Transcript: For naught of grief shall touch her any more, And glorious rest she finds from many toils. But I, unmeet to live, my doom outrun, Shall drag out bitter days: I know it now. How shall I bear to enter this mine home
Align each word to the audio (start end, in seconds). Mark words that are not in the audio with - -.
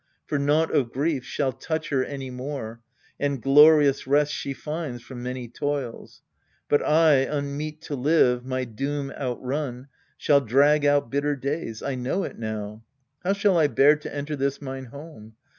For 0.25 0.39
naught 0.39 0.73
of 0.73 0.91
grief 0.91 1.23
shall 1.23 1.51
touch 1.51 1.89
her 1.89 2.03
any 2.03 2.31
more, 2.31 2.81
And 3.19 3.39
glorious 3.39 4.07
rest 4.07 4.33
she 4.33 4.51
finds 4.51 5.03
from 5.03 5.21
many 5.21 5.47
toils. 5.47 6.23
But 6.67 6.81
I, 6.81 7.17
unmeet 7.29 7.81
to 7.81 7.95
live, 7.95 8.43
my 8.43 8.63
doom 8.65 9.11
outrun, 9.11 9.89
Shall 10.17 10.41
drag 10.41 10.85
out 10.87 11.11
bitter 11.11 11.35
days: 11.35 11.83
I 11.83 11.93
know 11.93 12.23
it 12.23 12.39
now. 12.39 12.83
How 13.23 13.33
shall 13.33 13.59
I 13.59 13.67
bear 13.67 13.95
to 13.97 14.11
enter 14.15 14.35
this 14.35 14.59
mine 14.59 14.85
home 14.85 15.35